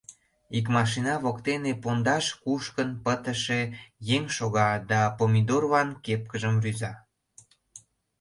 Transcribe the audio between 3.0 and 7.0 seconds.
пытыше еҥ шога да Помидорлан кепкыжым рӱза.